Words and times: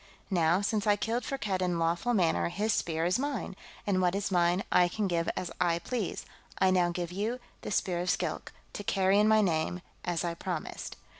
Now, 0.31 0.61
since 0.61 0.87
I 0.87 0.95
killed 0.95 1.23
Firkked 1.23 1.61
in 1.61 1.77
lawful 1.77 2.15
manner, 2.15 2.49
his 2.49 2.73
Spear 2.73 3.05
is 3.05 3.19
mine, 3.19 3.55
and 3.85 4.01
what 4.01 4.15
is 4.15 4.31
mine 4.31 4.63
I 4.71 4.87
can 4.87 5.07
give 5.07 5.29
as 5.37 5.51
I 5.61 5.77
please. 5.77 6.25
I 6.57 6.71
now 6.71 6.89
give 6.89 7.11
you 7.11 7.39
the 7.61 7.69
Spear 7.69 7.99
of 7.99 8.09
Skilk, 8.09 8.51
to 8.73 8.83
carry 8.83 9.19
in 9.19 9.27
my 9.27 9.41
name, 9.41 9.81
as 10.03 10.23
I 10.25 10.33
promised." 10.33 10.95